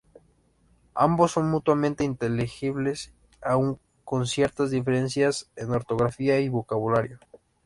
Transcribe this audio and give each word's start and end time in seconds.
Ambos 0.95 1.33
son 1.33 1.51
mutuamente 1.51 2.03
inteligibles, 2.03 3.13
aún 3.39 3.79
con 4.03 4.25
ciertas 4.25 4.71
diferencias 4.71 5.51
en 5.55 5.69
ortografía 5.69 6.39
y 6.39 6.49
vocabulario. 6.49 7.19